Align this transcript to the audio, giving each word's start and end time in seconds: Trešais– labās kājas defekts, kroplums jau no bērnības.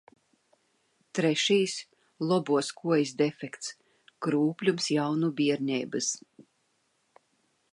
Trešais– 1.17 1.75
labās 2.31 2.69
kājas 2.79 3.11
defekts, 3.19 3.69
kroplums 4.27 4.89
jau 4.95 5.07
no 5.25 5.31
bērnības. 5.43 6.09